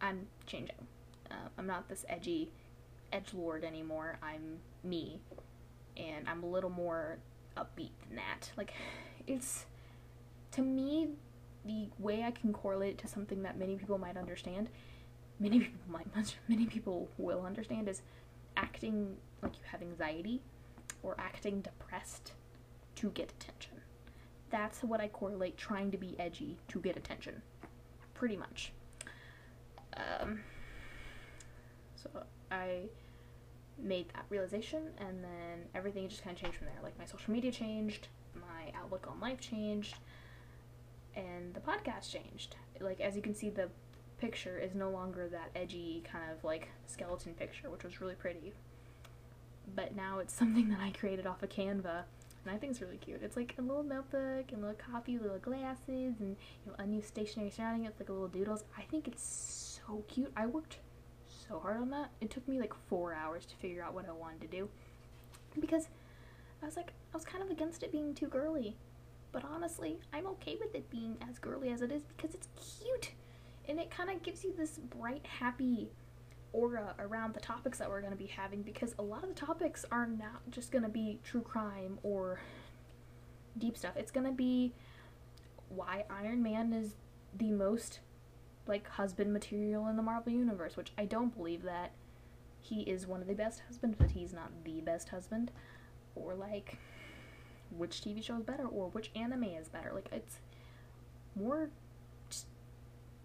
I'm 0.00 0.26
changing. 0.46 0.86
Uh, 1.30 1.48
I'm 1.58 1.66
not 1.66 1.88
this 1.88 2.04
edgy 2.08 2.50
edge 3.12 3.34
lord 3.34 3.64
anymore. 3.64 4.18
I'm 4.22 4.58
me, 4.82 5.20
and 5.96 6.28
I'm 6.28 6.42
a 6.42 6.46
little 6.46 6.70
more 6.70 7.18
upbeat 7.56 7.90
than 8.06 8.16
that. 8.16 8.50
Like, 8.56 8.72
it's 9.26 9.66
to 10.52 10.62
me 10.62 11.10
the 11.64 11.88
way 11.98 12.22
I 12.22 12.30
can 12.30 12.52
correlate 12.52 12.94
it 12.94 12.98
to 12.98 13.08
something 13.08 13.42
that 13.42 13.58
many 13.58 13.76
people 13.76 13.98
might 13.98 14.16
understand. 14.16 14.68
Many 15.38 15.60
people 15.60 15.80
might, 15.88 16.06
many 16.48 16.66
people 16.66 17.08
will 17.18 17.44
understand 17.44 17.88
is 17.88 18.02
acting 18.56 19.16
like 19.42 19.54
you 19.54 19.62
have 19.70 19.82
anxiety 19.82 20.40
or 21.02 21.16
acting 21.18 21.60
depressed 21.60 22.32
to 22.96 23.10
get 23.10 23.32
attention. 23.32 23.80
That's 24.50 24.82
what 24.82 25.00
I 25.00 25.08
correlate 25.08 25.56
trying 25.56 25.90
to 25.90 25.98
be 25.98 26.14
edgy 26.18 26.58
to 26.68 26.80
get 26.80 26.96
attention. 26.96 27.42
Pretty 28.14 28.36
much. 28.36 28.72
Um, 29.96 30.40
so 31.96 32.10
I 32.50 32.82
made 33.78 34.08
that 34.10 34.26
realization, 34.28 34.82
and 34.98 35.24
then 35.24 35.64
everything 35.74 36.08
just 36.08 36.22
kind 36.22 36.36
of 36.36 36.42
changed 36.42 36.58
from 36.58 36.66
there. 36.68 36.78
Like 36.82 36.98
my 36.98 37.04
social 37.04 37.32
media 37.32 37.50
changed, 37.50 38.08
my 38.34 38.72
outlook 38.78 39.06
on 39.10 39.20
life 39.20 39.40
changed, 39.40 39.96
and 41.16 41.54
the 41.54 41.60
podcast 41.60 42.10
changed. 42.10 42.56
Like 42.80 43.00
as 43.00 43.16
you 43.16 43.22
can 43.22 43.34
see, 43.34 43.50
the 43.50 43.68
picture 44.18 44.58
is 44.58 44.74
no 44.74 44.90
longer 44.90 45.28
that 45.28 45.50
edgy 45.56 46.02
kind 46.10 46.30
of 46.30 46.44
like 46.44 46.68
skeleton 46.86 47.34
picture, 47.34 47.70
which 47.70 47.84
was 47.84 48.00
really 48.00 48.14
pretty. 48.14 48.52
But 49.74 49.96
now 49.96 50.18
it's 50.18 50.34
something 50.38 50.68
that 50.70 50.80
I 50.80 50.90
created 50.90 51.26
off 51.26 51.42
of 51.42 51.48
Canva, 51.48 52.04
and 52.44 52.54
I 52.54 52.56
think 52.56 52.72
it's 52.72 52.80
really 52.80 52.96
cute. 52.96 53.20
It's 53.22 53.36
like 53.36 53.54
a 53.58 53.62
little 53.62 53.82
notebook 53.82 54.52
and 54.52 54.64
a 54.64 54.66
little 54.66 54.74
copy, 54.92 55.18
little 55.18 55.38
glasses, 55.38 56.14
and 56.20 56.36
you 56.64 56.66
know, 56.66 56.74
unused 56.78 57.08
stationery 57.08 57.50
surrounding 57.50 57.84
it, 57.84 57.90
it's 57.90 58.00
like 58.00 58.08
a 58.08 58.12
little 58.12 58.28
doodles. 58.28 58.64
I 58.76 58.82
think 58.82 59.06
it's 59.06 59.80
so 59.86 60.04
cute. 60.08 60.32
I 60.36 60.46
worked 60.46 60.78
so 61.48 61.60
hard 61.60 61.76
on 61.76 61.90
that. 61.90 62.10
It 62.20 62.30
took 62.30 62.46
me 62.48 62.58
like 62.58 62.74
four 62.88 63.14
hours 63.14 63.44
to 63.46 63.56
figure 63.56 63.82
out 63.82 63.94
what 63.94 64.08
I 64.08 64.12
wanted 64.12 64.40
to 64.42 64.46
do 64.48 64.68
because 65.60 65.88
I 66.62 66.66
was 66.66 66.76
like, 66.76 66.92
I 67.12 67.16
was 67.16 67.24
kind 67.24 67.42
of 67.42 67.50
against 67.50 67.82
it 67.82 67.92
being 67.92 68.14
too 68.14 68.26
girly. 68.26 68.76
But 69.32 69.44
honestly, 69.44 69.98
I'm 70.12 70.26
okay 70.26 70.56
with 70.60 70.74
it 70.74 70.90
being 70.90 71.16
as 71.28 71.38
girly 71.38 71.70
as 71.70 71.82
it 71.82 71.90
is 71.90 72.02
because 72.16 72.34
it's 72.34 72.48
cute. 72.80 73.12
And 73.68 73.78
it 73.78 73.90
kind 73.90 74.10
of 74.10 74.22
gives 74.22 74.44
you 74.44 74.52
this 74.56 74.78
bright, 74.78 75.24
happy 75.24 75.90
aura 76.52 76.94
around 76.98 77.34
the 77.34 77.40
topics 77.40 77.78
that 77.78 77.88
we're 77.88 78.00
going 78.00 78.12
to 78.12 78.18
be 78.18 78.26
having 78.26 78.62
because 78.62 78.94
a 78.98 79.02
lot 79.02 79.22
of 79.22 79.28
the 79.28 79.34
topics 79.34 79.84
are 79.90 80.06
not 80.06 80.42
just 80.50 80.70
going 80.70 80.82
to 80.82 80.88
be 80.88 81.18
true 81.24 81.40
crime 81.40 81.98
or 82.02 82.40
deep 83.58 83.76
stuff. 83.76 83.96
It's 83.96 84.10
going 84.10 84.26
to 84.26 84.32
be 84.32 84.72
why 85.68 86.04
Iron 86.10 86.42
Man 86.42 86.72
is 86.72 86.94
the 87.36 87.50
most 87.50 88.00
like 88.66 88.88
husband 88.88 89.32
material 89.32 89.88
in 89.88 89.96
the 89.96 90.02
Marvel 90.02 90.32
universe, 90.32 90.76
which 90.76 90.92
I 90.96 91.04
don't 91.04 91.34
believe 91.34 91.62
that 91.62 91.92
he 92.60 92.82
is 92.82 93.06
one 93.06 93.20
of 93.20 93.26
the 93.26 93.34
best 93.34 93.62
husbands, 93.66 93.96
but 93.98 94.12
he's 94.12 94.32
not 94.32 94.50
the 94.64 94.80
best 94.80 95.08
husband. 95.08 95.50
Or 96.14 96.34
like 96.34 96.78
which 97.70 98.02
TV 98.02 98.22
show 98.22 98.36
is 98.36 98.44
better 98.44 98.66
or 98.66 98.88
which 98.88 99.10
anime 99.16 99.44
is 99.44 99.68
better. 99.68 99.92
Like 99.94 100.08
it's 100.12 100.38
more 101.34 101.70
just 102.28 102.46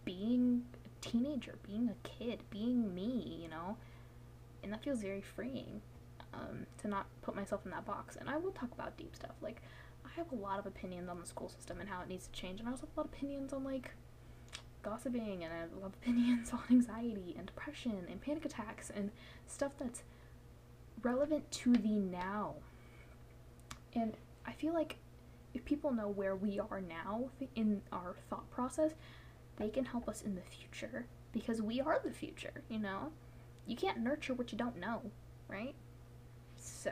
being 0.05 0.63
teenager, 1.01 1.55
being 1.65 1.89
a 1.89 2.07
kid, 2.07 2.43
being 2.49 2.93
me, 2.93 3.39
you 3.41 3.49
know. 3.49 3.77
And 4.63 4.73
that 4.73 4.83
feels 4.83 5.01
very 5.01 5.21
freeing 5.21 5.81
um, 6.33 6.65
to 6.79 6.87
not 6.87 7.07
put 7.21 7.35
myself 7.35 7.61
in 7.65 7.71
that 7.71 7.85
box. 7.85 8.15
And 8.15 8.29
I 8.29 8.37
will 8.37 8.51
talk 8.51 8.71
about 8.71 8.97
deep 8.97 9.15
stuff. 9.15 9.35
Like 9.41 9.61
I 10.05 10.09
have 10.17 10.31
a 10.31 10.35
lot 10.35 10.59
of 10.59 10.65
opinions 10.65 11.09
on 11.09 11.19
the 11.19 11.25
school 11.25 11.49
system 11.49 11.79
and 11.79 11.89
how 11.89 12.01
it 12.01 12.09
needs 12.09 12.27
to 12.27 12.31
change, 12.33 12.59
and 12.59 12.67
I 12.67 12.71
also 12.71 12.87
have 12.87 12.95
a 12.95 12.99
lot 12.99 13.07
of 13.07 13.13
opinions 13.13 13.53
on 13.53 13.63
like 13.63 13.91
gossiping 14.83 15.43
and 15.43 15.53
I 15.53 15.57
have 15.57 15.73
a 15.73 15.79
lot 15.79 15.87
of 15.87 15.93
opinions 16.01 16.51
on 16.53 16.61
anxiety 16.69 17.35
and 17.37 17.45
depression 17.45 18.07
and 18.09 18.21
panic 18.21 18.45
attacks 18.45 18.89
and 18.89 19.11
stuff 19.45 19.73
that's 19.77 20.03
relevant 21.01 21.49
to 21.51 21.73
the 21.73 21.99
now. 21.99 22.55
And 23.93 24.15
I 24.45 24.51
feel 24.51 24.73
like 24.73 24.97
if 25.53 25.65
people 25.65 25.91
know 25.91 26.07
where 26.07 26.35
we 26.35 26.59
are 26.59 26.81
now 26.81 27.29
in 27.55 27.81
our 27.91 28.15
thought 28.29 28.49
process, 28.51 28.91
they 29.57 29.69
can 29.69 29.85
help 29.85 30.07
us 30.07 30.21
in 30.21 30.35
the 30.35 30.41
future 30.41 31.05
because 31.31 31.61
we 31.61 31.81
are 31.81 31.99
the 32.03 32.11
future, 32.11 32.63
you 32.69 32.79
know? 32.79 33.11
You 33.65 33.75
can't 33.75 33.99
nurture 33.99 34.33
what 34.33 34.51
you 34.51 34.57
don't 34.57 34.79
know, 34.79 35.01
right? 35.47 35.75
So, 36.55 36.91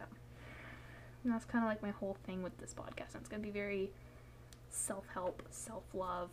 that's 1.24 1.46
kind 1.46 1.64
of 1.64 1.70
like 1.70 1.82
my 1.82 1.92
whole 1.92 2.18
thing 2.26 2.44
with 2.44 2.58
this 2.58 2.74
podcast. 2.74 3.14
And 3.14 3.22
it's 3.22 3.30
going 3.30 3.42
to 3.42 3.48
be 3.48 3.52
very 3.52 3.92
self 4.70 5.06
help, 5.14 5.42
self 5.50 5.84
love, 5.94 6.32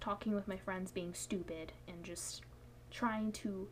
talking 0.00 0.34
with 0.34 0.46
my 0.46 0.56
friends, 0.56 0.90
being 0.92 1.14
stupid, 1.14 1.72
and 1.88 2.04
just 2.04 2.42
trying 2.90 3.32
to 3.32 3.68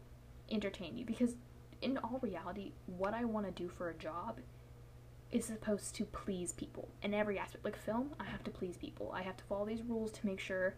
entertain 0.50 0.96
you 0.96 1.04
because 1.04 1.36
in 1.80 1.98
all 1.98 2.18
reality, 2.22 2.72
what 2.86 3.14
I 3.14 3.24
want 3.24 3.46
to 3.46 3.52
do 3.52 3.68
for 3.68 3.90
a 3.90 3.94
job 3.94 4.40
is 5.30 5.44
supposed 5.44 5.94
to 5.96 6.04
please 6.04 6.52
people 6.52 6.88
in 7.02 7.12
every 7.12 7.38
aspect. 7.38 7.64
Like 7.64 7.76
film, 7.76 8.10
I 8.18 8.24
have 8.24 8.44
to 8.44 8.50
please 8.50 8.76
people. 8.76 9.12
I 9.14 9.22
have 9.22 9.36
to 9.36 9.44
follow 9.44 9.66
these 9.66 9.82
rules 9.82 10.12
to 10.12 10.26
make 10.26 10.40
sure 10.40 10.74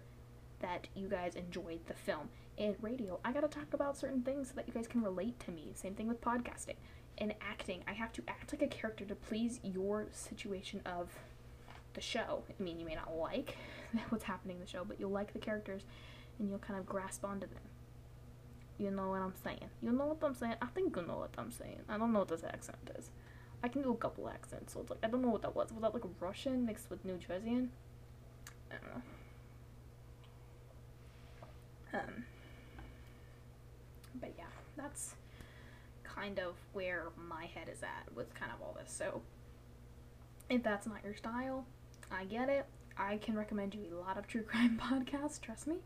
that 0.60 0.88
you 0.94 1.08
guys 1.08 1.34
enjoyed 1.34 1.80
the 1.86 1.94
film. 1.94 2.28
In 2.56 2.74
radio, 2.80 3.20
I 3.24 3.32
gotta 3.32 3.48
talk 3.48 3.74
about 3.74 3.96
certain 3.96 4.22
things 4.22 4.48
so 4.48 4.54
that 4.56 4.66
you 4.66 4.72
guys 4.72 4.86
can 4.86 5.02
relate 5.02 5.38
to 5.40 5.50
me. 5.50 5.72
Same 5.74 5.94
thing 5.94 6.08
with 6.08 6.20
podcasting. 6.20 6.76
In 7.18 7.34
acting, 7.40 7.82
I 7.86 7.92
have 7.92 8.12
to 8.14 8.22
act 8.28 8.52
like 8.52 8.62
a 8.62 8.66
character 8.66 9.04
to 9.04 9.14
please 9.14 9.60
your 9.62 10.06
situation 10.12 10.80
of 10.86 11.10
the 11.94 12.00
show. 12.00 12.44
I 12.48 12.62
mean, 12.62 12.78
you 12.78 12.86
may 12.86 12.94
not 12.94 13.14
like 13.16 13.56
what's 14.08 14.24
happening 14.24 14.56
in 14.56 14.62
the 14.62 14.68
show, 14.68 14.84
but 14.84 15.00
you'll 15.00 15.10
like 15.10 15.32
the 15.32 15.38
characters 15.38 15.82
and 16.38 16.48
you'll 16.48 16.58
kind 16.58 16.78
of 16.78 16.86
grasp 16.86 17.24
onto 17.24 17.46
them. 17.46 17.58
You 18.78 18.90
know 18.90 19.08
what 19.08 19.20
I'm 19.20 19.34
saying? 19.42 19.70
You 19.82 19.92
know 19.92 20.06
what 20.06 20.18
I'm 20.22 20.34
saying? 20.34 20.56
I 20.60 20.66
think 20.66 20.96
you 20.96 21.02
know 21.02 21.18
what 21.18 21.34
I'm 21.38 21.50
saying. 21.50 21.80
I 21.88 21.96
don't 21.96 22.12
know 22.12 22.20
what 22.20 22.28
this 22.28 22.44
accent 22.44 22.90
is. 22.98 23.10
I 23.62 23.68
can 23.68 23.82
do 23.82 23.90
a 23.90 23.96
couple 23.96 24.28
accents, 24.28 24.74
so 24.74 24.80
it's 24.80 24.90
like 24.90 24.98
I 25.02 25.08
don't 25.08 25.22
know 25.22 25.30
what 25.30 25.42
that 25.42 25.56
was. 25.56 25.72
Was 25.72 25.80
that 25.80 25.94
like 25.94 26.02
Russian 26.20 26.66
mixed 26.66 26.90
with 26.90 27.02
New 27.04 27.14
Jerseyan? 27.14 27.68
I 28.70 28.74
don't 28.82 28.94
know. 28.94 29.02
Um, 31.96 32.24
but 34.20 34.32
yeah, 34.36 34.44
that's 34.76 35.14
kind 36.02 36.38
of 36.38 36.54
where 36.72 37.08
my 37.16 37.46
head 37.46 37.68
is 37.72 37.82
at 37.82 38.12
with 38.14 38.34
kind 38.34 38.50
of 38.52 38.60
all 38.62 38.76
this. 38.80 38.92
So 38.92 39.20
if 40.48 40.62
that's 40.62 40.86
not 40.86 41.04
your 41.04 41.14
style, 41.14 41.66
I 42.10 42.24
get 42.24 42.48
it. 42.48 42.66
I 42.98 43.18
can 43.18 43.36
recommend 43.36 43.74
you 43.74 43.98
a 43.98 44.00
lot 44.00 44.16
of 44.18 44.26
true 44.26 44.42
crime 44.50 44.80
podcasts, 44.82 45.40
trust 45.40 45.66
me. 45.66 45.76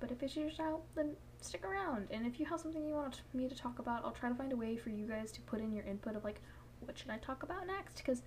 But 0.00 0.10
if 0.10 0.22
it's 0.22 0.36
your 0.36 0.50
style, 0.50 0.82
then 0.94 1.14
stick 1.40 1.64
around. 1.64 2.08
And 2.10 2.26
if 2.26 2.40
you 2.40 2.46
have 2.46 2.60
something 2.60 2.84
you 2.84 2.94
want 2.94 3.20
me 3.34 3.48
to 3.48 3.54
talk 3.54 3.78
about, 3.78 4.04
I'll 4.04 4.12
try 4.12 4.28
to 4.30 4.34
find 4.34 4.52
a 4.52 4.56
way 4.56 4.76
for 4.76 4.90
you 4.90 5.06
guys 5.06 5.30
to 5.32 5.40
put 5.42 5.60
in 5.60 5.72
your 5.72 5.84
input 5.84 6.16
of 6.16 6.24
like, 6.24 6.40
what 6.80 6.98
should 6.98 7.10
I 7.10 7.18
talk 7.18 7.42
about 7.42 7.66
next? 7.66 7.98
Because, 7.98 8.22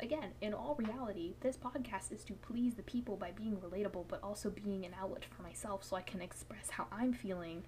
again, 0.00 0.32
in 0.40 0.52
all 0.52 0.76
reality, 0.78 1.34
this 1.40 1.56
podcast 1.56 2.12
is 2.12 2.24
to 2.24 2.34
please 2.34 2.74
the 2.74 2.82
people 2.82 3.16
by 3.16 3.30
being 3.30 3.56
relatable, 3.56 4.06
but 4.08 4.22
also 4.22 4.50
being 4.50 4.84
an 4.84 4.94
outlet 5.00 5.24
for 5.24 5.42
myself 5.42 5.84
so 5.84 5.96
I 5.96 6.02
can 6.02 6.20
express 6.20 6.70
how 6.70 6.86
I'm 6.92 7.12
feeling 7.12 7.64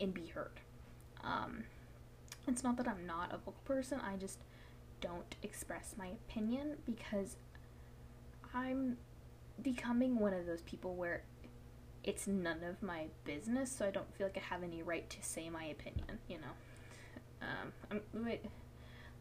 and 0.00 0.12
be 0.12 0.26
heard. 0.26 0.60
Um, 1.22 1.64
it's 2.46 2.62
not 2.62 2.76
that 2.76 2.88
I'm 2.88 3.06
not 3.06 3.32
a 3.32 3.38
vocal 3.38 3.62
person, 3.64 4.00
I 4.00 4.16
just 4.16 4.38
don't 5.00 5.36
express 5.42 5.94
my 5.98 6.08
opinion 6.08 6.76
because 6.84 7.36
I'm 8.54 8.96
becoming 9.62 10.18
one 10.18 10.32
of 10.32 10.46
those 10.46 10.62
people 10.62 10.94
where 10.94 11.22
it's 12.04 12.26
none 12.26 12.62
of 12.62 12.82
my 12.82 13.06
business, 13.24 13.70
so 13.70 13.84
I 13.84 13.90
don't 13.90 14.12
feel 14.14 14.26
like 14.26 14.36
I 14.36 14.54
have 14.54 14.62
any 14.62 14.82
right 14.82 15.08
to 15.10 15.16
say 15.22 15.50
my 15.50 15.64
opinion, 15.64 16.18
you 16.28 16.38
know. 16.38 17.42
Um, 17.42 17.72
I'm, 17.90 18.24
wait, 18.24 18.44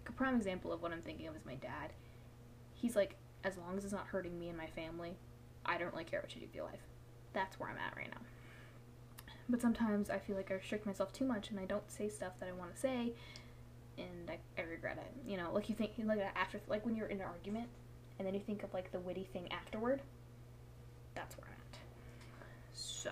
a 0.07 0.11
prime 0.11 0.35
example 0.35 0.71
of 0.71 0.81
what 0.81 0.91
I'm 0.91 1.01
thinking 1.01 1.27
of 1.27 1.35
is 1.35 1.45
my 1.45 1.55
dad. 1.55 1.91
He's 2.75 2.95
like, 2.95 3.15
as 3.43 3.57
long 3.57 3.77
as 3.77 3.83
it's 3.83 3.93
not 3.93 4.05
hurting 4.05 4.37
me 4.39 4.49
and 4.49 4.57
my 4.57 4.67
family, 4.67 5.17
I 5.65 5.77
don't 5.77 5.91
really 5.91 6.03
care 6.03 6.21
what 6.21 6.33
you 6.35 6.41
do 6.41 6.47
with 6.47 6.55
your 6.55 6.65
life. 6.65 6.79
That's 7.33 7.59
where 7.59 7.69
I'm 7.69 7.77
at 7.77 7.95
right 7.97 8.09
now. 8.09 8.21
But 9.49 9.61
sometimes 9.61 10.09
I 10.09 10.19
feel 10.19 10.35
like 10.35 10.51
I 10.51 10.55
restrict 10.55 10.85
myself 10.85 11.13
too 11.13 11.25
much 11.25 11.49
and 11.49 11.59
I 11.59 11.65
don't 11.65 11.89
say 11.89 12.09
stuff 12.09 12.33
that 12.39 12.49
I 12.49 12.51
want 12.51 12.73
to 12.73 12.79
say, 12.79 13.13
and 13.97 14.29
I, 14.29 14.39
I 14.59 14.65
regret 14.65 14.97
it. 14.97 15.29
You 15.29 15.37
know, 15.37 15.51
like 15.53 15.69
you 15.69 15.75
think, 15.75 15.91
like 16.03 16.19
after, 16.35 16.59
like 16.67 16.85
when 16.85 16.95
you're 16.95 17.07
in 17.07 17.21
an 17.21 17.27
argument, 17.27 17.67
and 18.17 18.27
then 18.27 18.33
you 18.33 18.39
think 18.39 18.63
of 18.63 18.73
like 18.73 18.91
the 18.91 18.99
witty 18.99 19.27
thing 19.33 19.51
afterward. 19.51 20.01
That's 21.15 21.37
where 21.37 21.47
I'm 21.47 21.53
at. 21.53 21.79
So 22.73 23.11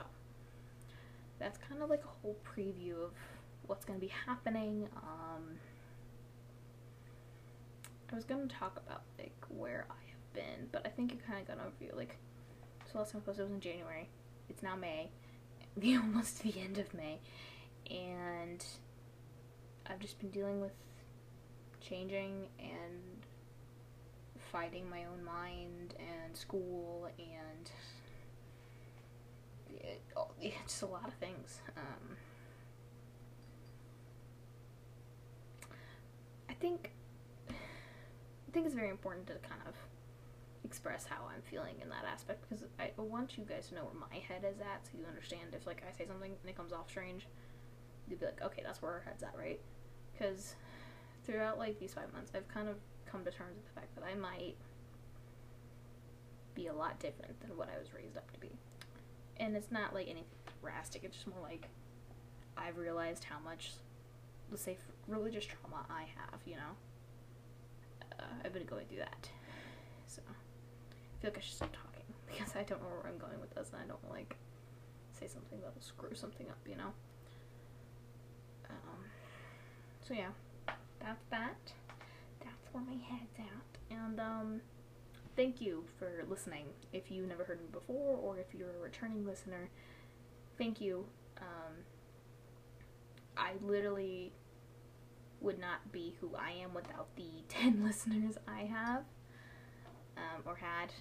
that's 1.39 1.58
kind 1.58 1.82
of 1.82 1.89
like 1.89 2.03
a 2.03 2.22
whole 2.22 2.38
preview 2.43 3.03
of 3.03 3.12
what's 3.67 3.86
going 3.86 4.00
to 4.00 4.05
be 4.05 4.12
happening. 4.25 4.88
Um, 4.98 5.58
I 8.13 8.15
was 8.15 8.25
gonna 8.25 8.48
talk 8.48 8.79
about 8.86 9.01
like 9.17 9.34
where 9.50 9.88
I 9.89 9.96
have 10.12 10.34
been, 10.34 10.67
but 10.72 10.86
I 10.86 10.89
think 10.89 11.12
you 11.12 11.17
kind 11.27 11.41
of 11.41 11.48
got 11.48 11.58
an 11.58 11.63
overview. 11.63 11.96
Like, 11.98 12.17
so 12.91 13.00
last 13.00 13.12
time 13.12 13.22
I 13.24 13.25
posted 13.25 13.41
it 13.41 13.46
was 13.46 13.55
in 13.55 13.60
January. 13.60 14.08
It's 14.50 14.62
now 14.62 14.75
May, 14.75 15.10
the 15.77 15.98
almost 15.98 16.43
the 16.43 16.53
end 16.60 16.77
of 16.77 16.93
May, 16.93 17.20
and 17.89 18.63
I've 19.88 20.00
just 20.00 20.20
been 20.20 20.29
dealing 20.29 20.62
with 20.62 20.74
changing 21.82 22.50
and 22.60 23.25
fighting 24.51 24.88
my 24.88 25.05
own 25.05 25.24
mind 25.25 25.96
and 25.98 26.38
school 26.38 27.10
and 27.17 27.72
it, 29.82 30.01
yeah, 30.39 30.51
just 30.67 30.84
a 30.84 30.86
lot 30.86 31.08
of 31.08 31.15
things. 31.15 31.62
Um, 31.75 32.15
I 36.48 36.53
think 36.53 36.91
think 38.53 38.65
it's 38.65 38.75
very 38.75 38.89
important 38.89 39.27
to 39.27 39.33
kind 39.48 39.62
of 39.67 39.74
express 40.63 41.05
how 41.05 41.27
I'm 41.27 41.41
feeling 41.41 41.75
in 41.81 41.89
that 41.89 42.05
aspect 42.12 42.48
because 42.48 42.63
I 42.79 42.91
want 42.98 43.38
you 43.38 43.43
guys 43.43 43.67
to 43.69 43.75
know 43.75 43.83
where 43.83 44.07
my 44.10 44.17
head 44.17 44.45
is 44.50 44.60
at, 44.62 44.86
so 44.86 44.91
you 44.98 45.05
understand 45.05 45.53
if 45.53 45.67
like 45.67 45.83
I 45.88 45.91
say 45.95 46.05
something 46.07 46.31
and 46.31 46.50
it 46.50 46.55
comes 46.55 46.72
off 46.72 46.89
strange, 46.89 47.27
you'd 48.07 48.19
be 48.19 48.25
like, 48.25 48.41
okay, 48.41 48.62
that's 48.65 48.81
where 48.81 48.91
our 48.91 49.03
head's 49.05 49.24
at, 49.24 49.36
right? 49.38 49.60
Because 50.13 50.55
throughout 51.25 51.57
like 51.57 51.79
these 51.79 51.93
five 51.93 52.12
months, 52.13 52.31
I've 52.36 52.48
kind 52.48 52.69
of 52.69 52.77
come 53.05 53.25
to 53.25 53.31
terms 53.31 53.55
with 53.55 53.65
the 53.74 53.79
fact 53.79 53.95
that 53.95 54.03
I 54.03 54.15
might 54.15 54.55
be 56.55 56.67
a 56.67 56.74
lot 56.74 57.00
different 57.00 57.39
than 57.41 57.57
what 57.57 57.69
I 57.75 57.79
was 57.79 57.93
raised 57.93 58.17
up 58.17 58.31
to 58.31 58.39
be, 58.39 58.51
and 59.38 59.55
it's 59.55 59.72
not 59.72 59.93
like 59.93 60.07
anything 60.07 60.25
drastic. 60.62 61.03
It's 61.03 61.15
just 61.15 61.27
more 61.27 61.41
like 61.41 61.67
I've 62.57 62.77
realized 62.77 63.25
how 63.25 63.39
much, 63.43 63.72
let's 64.50 64.63
say, 64.63 64.77
religious 65.07 65.45
trauma 65.45 65.86
I 65.89 66.03
have. 66.15 66.39
You 66.45 66.55
know, 66.55 66.74
going 68.74 68.86
through 68.88 69.00
that, 69.00 69.30
so 70.08 70.22
I 70.30 71.22
feel 71.22 71.32
like 71.32 71.38
I 71.38 71.42
should 71.42 71.56
stop 71.56 71.72
talking 71.72 72.06
because 72.27 72.56
I 72.56 72.63
don't 72.63 72.82
know 72.82 72.89
where 72.89 73.12
I'm 73.12 73.18
going 73.18 73.39
with 73.39 73.53
this, 73.56 73.70
and 73.74 73.82
I 73.82 73.88
don't 73.88 74.10
like 74.10 74.36
say 75.12 75.27
something 75.27 75.60
that'll 75.60 75.82
screw 75.82 76.15
something 76.15 76.48
up. 76.50 76.60
You 76.68 76.75
know. 76.75 76.94
Um, 78.70 79.00
so 80.08 80.13
yeah, 80.13 80.32
that's 81.00 81.24
that. 81.30 81.74
That's 82.39 82.74
where 82.74 82.84
my 82.84 82.98
head's 83.08 83.38
at, 83.39 83.98
and 83.98 84.20
um 84.20 84.62
thank 85.36 85.62
you 85.62 85.84
for 85.98 86.25
listening. 86.30 86.65
If 86.92 87.12
you 87.12 87.25
never 87.25 87.44
heard 87.44 87.60
me 87.60 87.68
before, 87.72 88.18
or 88.18 88.38
if 88.38 88.53
you're 88.58 88.70
a 88.70 88.82
returning 88.82 89.25
listener, 89.25 89.70
thank 90.58 90.80
you. 90.80 91.06
Um, 91.39 91.74
I 93.38 93.53
literally 93.62 94.32
would 95.43 95.59
not 95.59 95.91
be 95.91 96.15
who 96.19 96.31
I 96.35 96.51
am 96.63 96.73
without 96.73 97.15
the 97.15 97.29
10 97.50 97.83
listeners 97.83 98.38
I 98.47 98.62
have, 98.62 99.03
um, 100.17 100.41
or 100.45 100.55
had. 100.55 100.91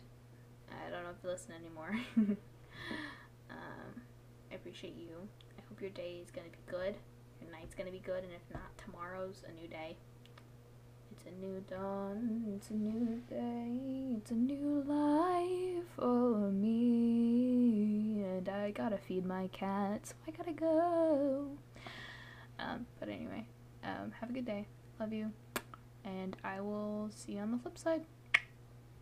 I 0.71 0.91
don't 0.91 1.05
know 1.05 1.11
if 1.11 1.17
you 1.23 1.31
listen 1.31 1.53
anymore. 1.55 1.99
um, 3.51 4.03
I 4.51 4.55
appreciate 4.55 4.97
you. 4.97 5.29
I 5.59 5.63
hope 5.69 5.81
your 5.81 5.91
day 5.91 6.21
is 6.23 6.31
going 6.31 6.47
to 6.47 6.53
be 6.53 6.63
good. 6.67 6.95
Your 7.41 7.51
night's 7.53 7.75
going 7.75 7.87
to 7.87 7.93
be 7.93 7.99
good, 7.99 8.25
and 8.25 8.33
if 8.33 8.43
not, 8.53 8.77
tomorrow's 8.79 9.45
a 9.49 9.53
new 9.61 9.69
day. 9.69 9.97
It's 11.13 11.25
a 11.27 11.45
new 11.45 11.63
dawn, 11.69 12.45
it's 12.57 12.71
a 12.71 12.75
new 12.75 13.21
day, 13.29 14.17
it's 14.17 14.31
a 14.31 14.35
new 14.35 14.83
life 14.87 15.85
for 15.95 16.51
me. 16.51 18.23
And 18.25 18.49
I 18.49 18.71
gotta 18.71 18.97
feed 18.97 19.27
my 19.27 19.49
cat, 19.49 20.07
so 20.07 20.15
I 20.27 20.31
gotta 20.31 20.53
go. 20.53 21.49
Um, 22.59 22.87
but 22.99 23.09
anyway, 23.11 23.47
um, 23.85 24.13
have 24.21 24.31
a 24.31 24.33
good 24.33 24.47
day. 24.47 24.67
Love 25.01 25.13
you. 25.13 25.33
And 26.05 26.37
I 26.43 26.61
will 26.61 27.11
see 27.15 27.33
you 27.33 27.41
on 27.41 27.53
the 27.53 27.59
flip 27.59 27.79
side. 27.79 28.03